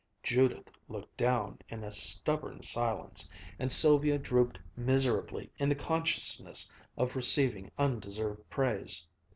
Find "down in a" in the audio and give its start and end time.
1.15-1.91